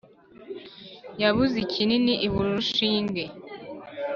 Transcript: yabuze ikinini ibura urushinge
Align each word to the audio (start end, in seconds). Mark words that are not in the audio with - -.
yabuze 1.21 1.55
ikinini 1.65 2.13
ibura 2.25 2.47
urushinge 2.51 3.23